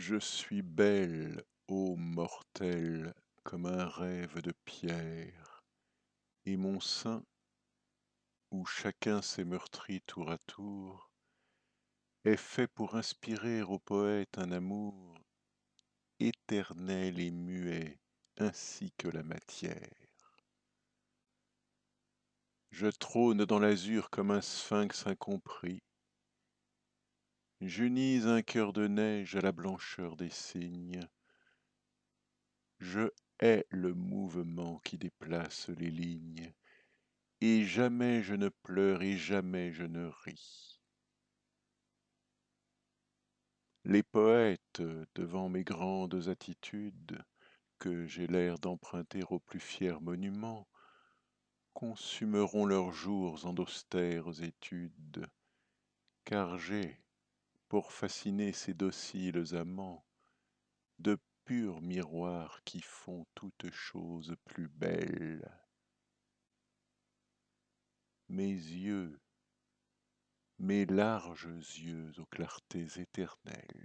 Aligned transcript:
Je 0.00 0.16
suis 0.16 0.62
belle, 0.62 1.44
ô 1.68 1.94
mortelle, 1.94 3.12
comme 3.42 3.66
un 3.66 3.86
rêve 3.86 4.40
de 4.40 4.54
pierre, 4.64 5.62
et 6.46 6.56
mon 6.56 6.80
sein, 6.80 7.22
où 8.50 8.64
chacun 8.64 9.20
s'est 9.20 9.44
meurtri 9.44 10.00
tour 10.06 10.30
à 10.30 10.38
tour, 10.38 11.10
est 12.24 12.38
fait 12.38 12.66
pour 12.66 12.94
inspirer 12.94 13.60
au 13.60 13.78
poète 13.78 14.38
un 14.38 14.52
amour 14.52 15.18
éternel 16.18 17.20
et 17.20 17.30
muet, 17.30 17.98
ainsi 18.38 18.92
que 18.96 19.08
la 19.08 19.22
matière. 19.22 20.32
Je 22.70 22.86
trône 22.86 23.44
dans 23.44 23.58
l'azur 23.58 24.08
comme 24.08 24.30
un 24.30 24.40
sphinx 24.40 25.06
incompris. 25.06 25.82
J'unis 27.62 28.22
un 28.24 28.40
cœur 28.40 28.72
de 28.72 28.86
neige 28.86 29.36
à 29.36 29.42
la 29.42 29.52
blancheur 29.52 30.16
des 30.16 30.30
cygnes. 30.30 31.06
Je 32.78 33.10
hais 33.38 33.66
le 33.68 33.92
mouvement 33.92 34.78
qui 34.78 34.96
déplace 34.96 35.68
les 35.68 35.90
lignes, 35.90 36.54
et 37.42 37.64
jamais 37.64 38.22
je 38.22 38.34
ne 38.34 38.48
pleure 38.48 39.02
et 39.02 39.18
jamais 39.18 39.72
je 39.72 39.84
ne 39.84 40.06
ris. 40.06 40.80
Les 43.84 44.02
poètes, 44.02 44.82
devant 45.14 45.50
mes 45.50 45.64
grandes 45.64 46.28
attitudes, 46.28 47.22
que 47.78 48.06
j'ai 48.06 48.26
l'air 48.26 48.58
d'emprunter 48.58 49.22
aux 49.28 49.38
plus 49.38 49.60
fiers 49.60 50.00
monuments, 50.00 50.66
consumeront 51.74 52.64
leurs 52.64 52.92
jours 52.92 53.44
en 53.44 53.52
d'austères 53.52 54.42
études, 54.42 55.26
car 56.24 56.56
j'ai, 56.56 56.98
pour 57.70 57.92
fasciner 57.92 58.52
ces 58.52 58.74
dociles 58.74 59.54
amants, 59.54 60.04
de 60.98 61.16
purs 61.44 61.80
miroirs 61.80 62.62
qui 62.64 62.80
font 62.80 63.24
toutes 63.36 63.70
choses 63.70 64.34
plus 64.44 64.68
belles. 64.68 65.48
Mes 68.28 68.50
yeux, 68.50 69.20
mes 70.58 70.84
larges 70.84 71.78
yeux 71.78 72.10
aux 72.18 72.26
clartés 72.26 72.88
éternelles. 72.96 73.79